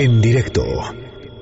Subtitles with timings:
[0.00, 0.62] En directo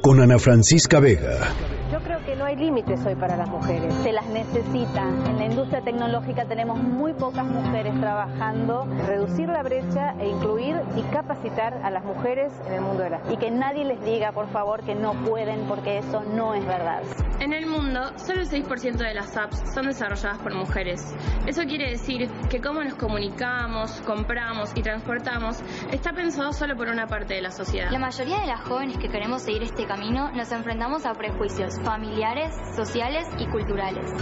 [0.01, 1.53] con Ana Francisca Vega.
[1.93, 3.93] Yo creo que no hay límites hoy para las mujeres.
[4.03, 5.03] Se las necesita.
[5.29, 8.87] En la industria tecnológica tenemos muy pocas mujeres trabajando.
[9.07, 13.31] Reducir la brecha e incluir y capacitar a las mujeres en el mundo de las
[13.31, 17.03] Y que nadie les diga, por favor, que no pueden, porque eso no es verdad.
[17.41, 17.66] En el
[17.97, 21.15] mundo, solo el 6% de las apps son desarrolladas por mujeres.
[21.47, 25.61] Eso quiere decir que cómo nos comunicamos, compramos y transportamos
[25.93, 27.91] está pensado solo por una parte de la sociedad.
[27.91, 32.55] La mayoría de las jóvenes que queremos seguir este camino nos enfrentamos a prejuicios familiares,
[32.75, 34.13] sociales y culturales.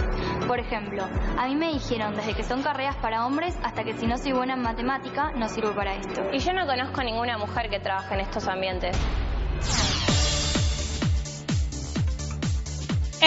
[0.47, 1.03] Por ejemplo,
[1.37, 4.33] a mí me dijeron desde que son carreras para hombres hasta que si no soy
[4.33, 6.21] buena en matemática no sirvo para esto.
[6.31, 8.97] Y yo no conozco ninguna mujer que trabaje en estos ambientes.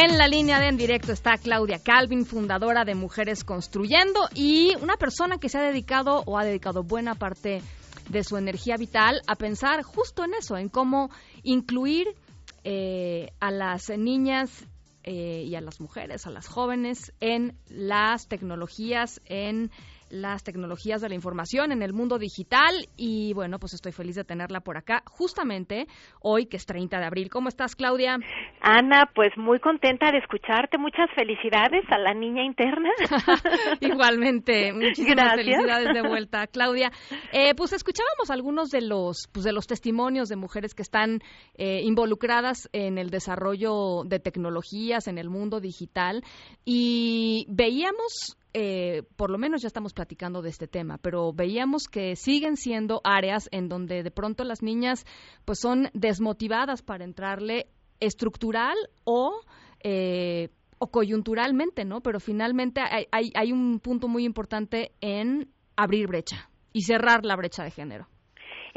[0.01, 4.97] En la línea de en directo está Claudia Calvin, fundadora de Mujeres Construyendo y una
[4.97, 7.63] persona que se ha dedicado o ha dedicado buena parte
[8.09, 11.11] de su energía vital a pensar justo en eso, en cómo
[11.43, 12.15] incluir
[12.63, 14.65] eh, a las niñas
[15.03, 19.73] eh, y a las mujeres, a las jóvenes en las tecnologías, en
[20.11, 24.25] las tecnologías de la información en el mundo digital y bueno, pues estoy feliz de
[24.25, 25.87] tenerla por acá justamente
[26.21, 27.31] hoy que es 30 de abril.
[27.31, 28.19] ¿Cómo estás, Claudia?
[28.61, 30.79] Ana, pues muy contenta de escucharte.
[30.79, 32.91] Muchas felicidades a la niña interna.
[33.81, 36.91] Igualmente, muchísimas felicidades de vuelta, Claudia.
[37.33, 41.21] Eh, pues escuchábamos algunos de los pues de los testimonios de mujeres que están
[41.55, 46.23] eh, involucradas en el desarrollo de tecnologías en el mundo digital
[46.65, 52.17] y veíamos eh, por lo menos ya estamos platicando de este tema, pero veíamos que
[52.17, 55.05] siguen siendo áreas en donde de pronto las niñas
[55.45, 57.67] pues son desmotivadas para entrarle
[58.01, 59.41] estructural o
[59.81, 62.01] eh, o coyunturalmente, ¿no?
[62.01, 67.37] Pero finalmente hay, hay, hay un punto muy importante en abrir brecha y cerrar la
[67.37, 68.09] brecha de género.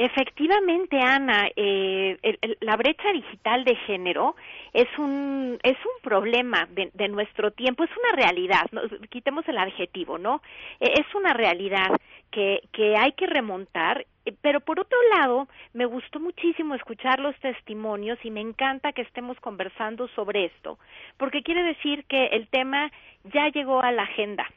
[0.04, 2.18] Efectivamente, Ana, eh,
[2.62, 4.36] la brecha digital de género
[4.74, 8.66] es un es un problema de, nuestro tiempo, es una realidad.
[9.12, 10.42] quitemos el adjetivo, ¿no?
[10.80, 11.92] E, es una realidad
[12.32, 14.08] que que hay que remontar.
[14.26, 19.04] Eh, pero por otro lado, me gustó muchísimo escuchar los testimonios y me encanta que
[19.04, 20.80] estemos conversando sobre esto,
[21.18, 22.92] porque quiere decir que el tema
[23.26, 24.50] ya llegó a la agenda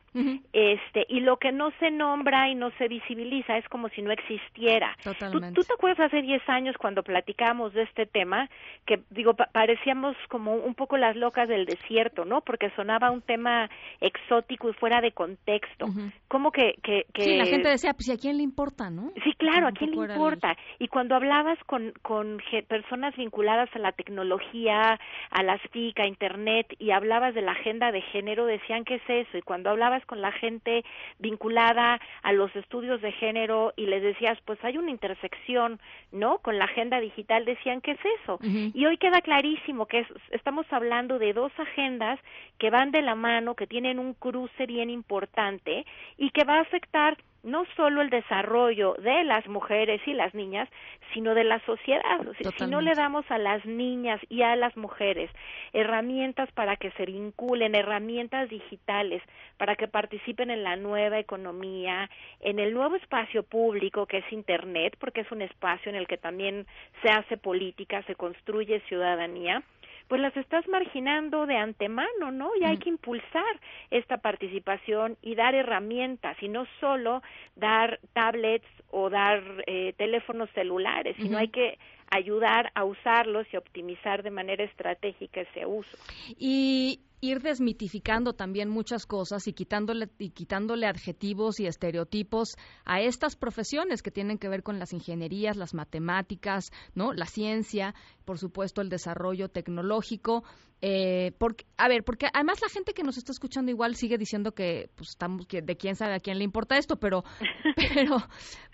[0.53, 4.13] este y lo que no se nombra y no se visibiliza es como si no
[4.13, 4.97] existiera.
[5.03, 8.49] ¿Tú, ¿Tú, te acuerdas hace 10 años cuando platicamos de este tema
[8.87, 12.43] que digo parecíamos como un poco las locas del desierto, ¿no?
[12.43, 13.69] Porque sonaba un tema
[14.01, 15.87] exótico y fuera de contexto.
[16.29, 19.13] Como que, que, que Sí, la gente decía, pues ¿y a quién le importa, no?
[19.25, 20.57] Sí, claro, ¿a quién le importa?
[20.79, 24.99] Y cuando hablabas con con personas vinculadas a la tecnología,
[25.31, 29.03] a las TIC, a internet y hablabas de la agenda de género, decían que es
[29.09, 30.85] eso y cuando hablabas con la gente
[31.19, 35.81] vinculada a los estudios de género y les decías, pues hay una intersección,
[36.13, 36.39] ¿no?
[36.39, 38.39] Con la agenda digital, decían, ¿qué es eso?
[38.43, 42.19] Y hoy queda clarísimo que estamos hablando de dos agendas
[42.59, 45.85] que van de la mano, que tienen un cruce bien importante
[46.17, 50.69] y que va a afectar no solo el desarrollo de las mujeres y las niñas,
[51.13, 52.21] sino de la sociedad.
[52.59, 55.31] Si no le damos a las niñas y a las mujeres
[55.73, 59.23] herramientas para que se vinculen, herramientas digitales,
[59.59, 62.11] para que participen en la nueva economía,
[62.41, 66.17] en el nuevo espacio público que es Internet, porque es un espacio en el que
[66.17, 66.67] también
[67.03, 69.63] se hace política, se construye ciudadanía,
[70.09, 72.51] pues las estás marginando de antemano, ¿no?
[72.61, 72.81] Y hay mm.
[72.81, 73.61] que impulsar
[73.91, 77.23] esta participación y dar herramientas y no solo
[77.57, 81.79] dar tablets o dar eh, teléfonos celulares, sino hay que
[82.11, 85.97] ayudar a usarlos y optimizar de manera estratégica ese uso.
[86.39, 93.37] Y ir desmitificando también muchas cosas y quitándole y quitándole adjetivos y estereotipos a estas
[93.37, 98.83] profesiones que tienen que ver con las ingenierías, las matemáticas, no, la ciencia, por supuesto
[98.83, 100.45] el desarrollo tecnológico.
[100.83, 104.53] Eh, porque, a ver, porque además la gente que nos está escuchando igual sigue diciendo
[104.53, 107.25] que pues estamos que de quién sabe a quién le importa esto, pero
[107.95, 108.19] pero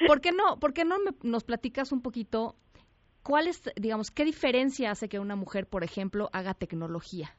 [0.08, 2.56] ¿por qué no por qué no nos platicas un poquito
[3.22, 7.36] cuál es digamos qué diferencia hace que una mujer, por ejemplo, haga tecnología?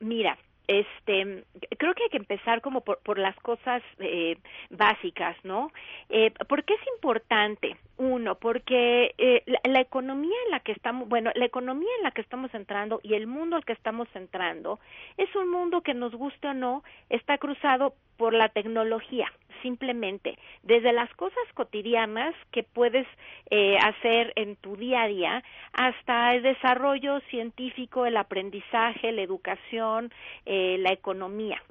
[0.00, 1.44] Mira, este
[1.78, 4.38] creo que hay que empezar como por, las cosas eh,
[4.70, 5.70] básicas no
[6.08, 11.30] eh, por qué es importante uno porque eh, la, economía en la que estamos bueno
[11.34, 14.80] la economía en la que estamos entrando y el mundo al que estamos entrando
[15.16, 19.30] es un mundo que nos guste o no está cruzado por la tecnología
[19.62, 23.06] simplemente desde las cosas cotidianas que puedes
[23.50, 30.12] eh, hacer en tu día a día hasta el desarrollo científico, el aprendizaje, la educación,
[30.44, 31.62] eh, la economía.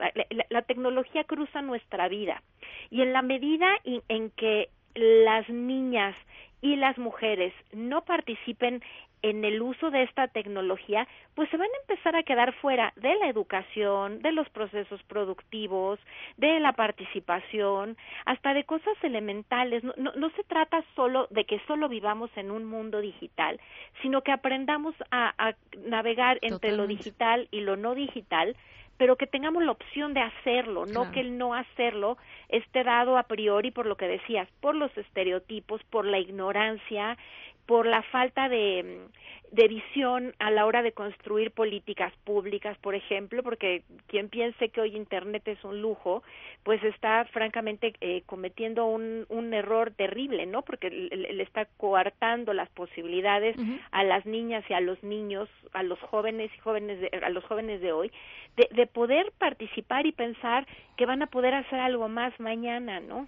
[0.50, 2.42] La, tecnología cruza nuestra vida
[2.90, 6.16] y en la medida en que las niñas
[6.62, 8.82] y las mujeres no participen
[9.24, 13.16] en el uso de esta tecnología, pues se van a empezar a quedar fuera de
[13.16, 15.98] la educación, de los procesos productivos,
[16.36, 19.82] de la participación, hasta de cosas elementales.
[19.84, 23.60] No, no, se trata solo de que solo vivamos en un mundo digital,
[24.02, 25.56] sino que aprendamos a, a
[25.88, 28.58] navegar entre lo digital y lo no digital,
[28.98, 32.18] pero que tengamos la opción de hacerlo, no que el no hacerlo
[32.50, 37.18] esté dado a priori por lo que decías, por los estereotipos, por la ignorancia
[37.66, 39.08] por la falta de,
[39.54, 44.82] de visión a la hora de construir políticas públicas, por ejemplo, porque quien piense que
[44.82, 46.24] hoy Internet es un lujo,
[46.64, 50.64] pues está francamente eh, cometiendo un, un error terrible, ¿no?
[50.64, 53.56] Porque le, está coartando las posibilidades
[53.92, 57.44] a las niñas y a los niños, a los jóvenes y jóvenes, de, a los
[57.44, 58.12] jóvenes de hoy,
[58.58, 60.66] de, de, poder participar y pensar
[60.98, 63.28] que van a poder hacer algo más mañana, ¿no?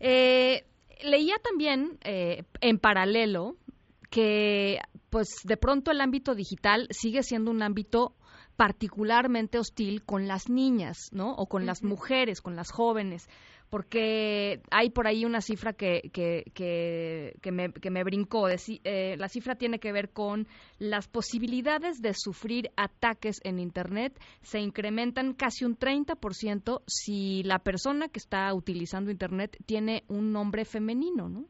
[0.00, 0.64] eh,
[1.04, 3.56] leía también eh, en paralelo
[4.10, 8.14] que pues de pronto el ámbito digital sigue siendo un ámbito
[8.56, 11.32] particularmente hostil con las niñas, ¿no?
[11.34, 13.28] O con las mujeres, con las jóvenes,
[13.70, 18.48] porque hay por ahí una cifra que, que, que, me, que me brincó.
[18.48, 24.58] Eh, la cifra tiene que ver con las posibilidades de sufrir ataques en Internet se
[24.58, 31.28] incrementan casi un 30% si la persona que está utilizando Internet tiene un nombre femenino,
[31.28, 31.46] ¿no?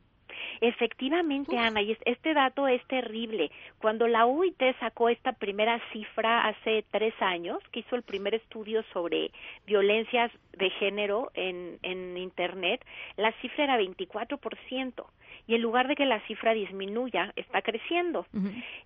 [0.61, 3.51] Efectivamente, Ana, y este dato es terrible.
[3.79, 8.83] Cuando la UIT sacó esta primera cifra hace tres años, que hizo el primer estudio
[8.93, 9.31] sobre
[9.67, 12.85] violencias de género en, en Internet,
[13.17, 15.05] la cifra era 24%.
[15.47, 18.27] Y en lugar de que la cifra disminuya, está creciendo.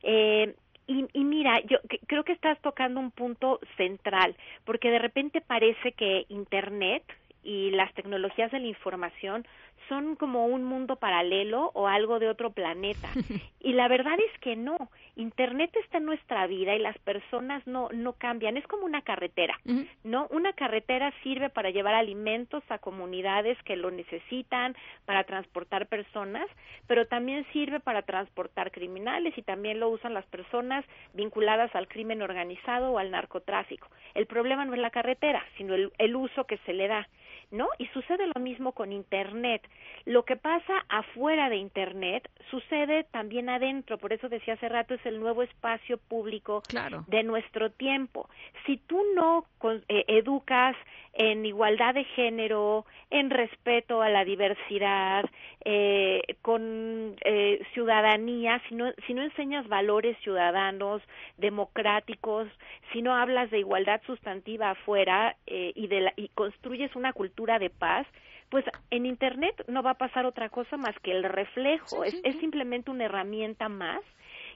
[0.02, 0.54] eh,
[0.86, 5.92] y, y, mira, yo creo que estás tocando un punto central, porque de repente parece
[5.92, 7.02] que Internet
[7.42, 9.46] y las tecnologías de la información
[9.88, 13.08] son como un mundo paralelo o algo de otro planeta.
[13.64, 14.76] Y la verdad es que no.
[15.16, 18.58] Internet está en nuestra vida y las personas no no cambian.
[18.58, 19.58] Es como una carretera,
[20.02, 20.26] ¿no?
[20.30, 24.76] Una carretera sirve para llevar alimentos a comunidades que lo necesitan,
[25.06, 26.46] para transportar personas,
[26.86, 30.84] pero también sirve para transportar criminales y también lo usan las personas
[31.14, 33.88] vinculadas al crimen organizado o al narcotráfico.
[34.12, 37.08] El problema no es la carretera, sino el, el uso que se le da.
[37.50, 37.68] ¿No?
[37.78, 39.62] Y sucede lo mismo con Internet.
[40.04, 45.06] Lo que pasa afuera de Internet sucede también adentro, por eso decía hace rato, es
[45.06, 46.62] el nuevo espacio público
[47.08, 48.28] de nuestro tiempo.
[48.66, 49.46] Si tú no
[49.88, 50.76] eh, educas
[51.14, 55.24] en igualdad de género, en respeto a la diversidad,
[55.64, 61.02] eh, con eh, ciudadanía, si no, si no enseñas valores ciudadanos,
[61.38, 62.48] democráticos,
[62.92, 67.58] si no hablas de igualdad sustantiva afuera eh, y, de la, y construyes una cultura
[67.58, 68.06] de paz,
[68.50, 72.36] pues en Internet no va a pasar otra cosa más que el reflejo, es, es
[72.40, 74.00] simplemente una herramienta más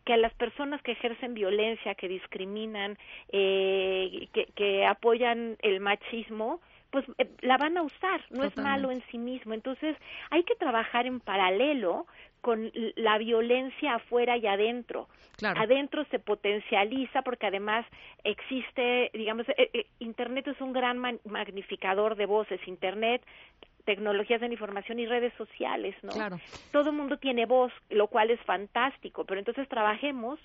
[0.08, 2.96] que a las personas que ejercen violencia, que discriminan,
[3.30, 8.90] eh, que, que apoyan el machismo, pues eh, la van a usar, no es malo
[8.90, 9.52] en sí mismo.
[9.52, 9.94] Entonces
[10.30, 12.06] hay que trabajar en paralelo
[12.40, 15.08] con la violencia afuera y adentro.
[15.42, 17.84] Adentro se potencializa porque además
[18.24, 22.60] existe, digamos, eh, eh, Internet es un gran magnificador de voces.
[22.66, 23.22] Internet
[23.88, 26.12] tecnologías de la información y redes sociales, ¿no?
[26.12, 26.38] Claro.
[26.72, 30.38] Todo el mundo tiene voz, lo cual es fantástico, pero entonces trabajemos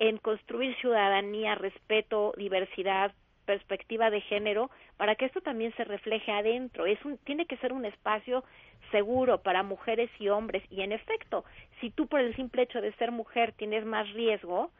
[0.00, 3.14] en construir ciudadanía, respeto, diversidad,
[3.44, 6.86] perspectiva de género para que esto también se refleje adentro.
[6.86, 8.42] Es un, tiene que ser un espacio
[8.90, 11.44] seguro para mujeres y hombres y en efecto,
[11.80, 14.72] si tú por el simple hecho de ser mujer tienes más riesgo,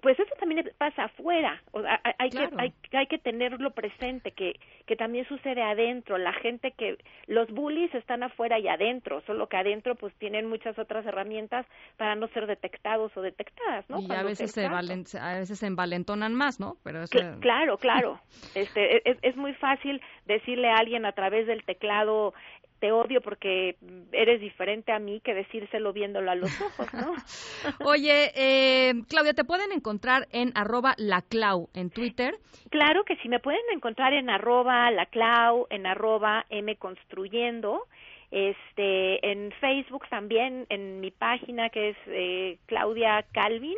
[0.00, 1.60] pues eso también pasa afuera.
[1.72, 1.82] O
[2.18, 6.18] hay, que, hay, hay, que tenerlo presente, que, que también sucede adentro.
[6.18, 10.78] La gente que, los bullies están afuera y adentro, solo que adentro pues tienen muchas
[10.78, 14.00] otras herramientas para no ser detectados o detectadas, ¿no?
[14.00, 16.76] Y a veces, se, a veces se envalentonan más, ¿no?
[16.82, 17.04] Pero
[17.40, 18.20] Claro, claro.
[18.54, 22.34] este, es, es muy fácil decirle a alguien a través del teclado
[22.78, 23.76] te odio porque
[24.12, 27.14] eres diferente a mí que decírselo viéndolo a los ojos, ¿no?
[27.84, 32.36] Oye, eh, Claudia, ¿te pueden encontrar en arroba laclau en Twitter?
[32.70, 37.82] Claro que sí, me pueden encontrar en arroba laclau, en arroba mconstruyendo,
[38.30, 43.76] este, en Facebook también, en mi página que es eh, Claudia Calvin,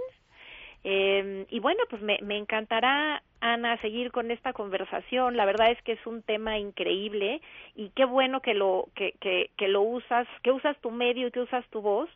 [0.83, 5.37] eh, y bueno, pues me, me encantará, Ana, seguir con esta conversación.
[5.37, 7.41] La verdad es que es un tema increíble
[7.75, 11.31] y qué bueno que lo, que, que, que lo usas, que usas tu medio y
[11.31, 12.09] que usas tu voz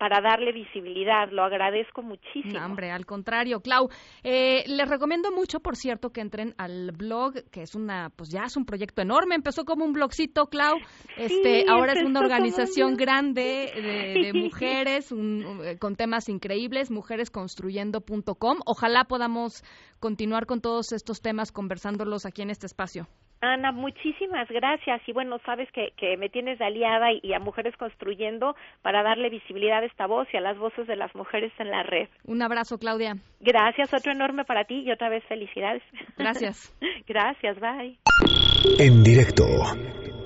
[0.00, 1.30] para darle visibilidad.
[1.30, 2.58] Lo agradezco muchísimo.
[2.58, 3.90] No, hombre, al contrario, Clau.
[4.24, 8.44] Eh, les recomiendo mucho, por cierto, que entren al blog, que es una, pues ya
[8.46, 9.34] es un proyecto enorme.
[9.34, 10.78] Empezó como un blogcito, Clau.
[11.18, 18.58] Este, ahora es una organización grande de, mujeres eh, con temas increíbles, mujeresconstruyendo.com.
[18.64, 19.62] Ojalá podamos
[19.98, 23.06] continuar con todos estos temas conversándolos aquí en este espacio.
[23.40, 25.00] Ana, muchísimas gracias.
[25.06, 29.30] Y bueno, sabes que, que me tienes de aliada y, a Mujeres Construyendo para darle
[29.30, 32.08] visibilidad a esta voz y a las voces de las mujeres en la red.
[32.26, 33.14] Un abrazo, Claudia.
[33.40, 35.82] Gracias, otro enorme para ti y otra vez felicidades.
[36.18, 36.76] Gracias.
[37.08, 37.98] gracias, bye.
[38.78, 39.44] En directo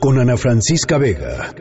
[0.00, 1.54] con Ana Francisca Vega.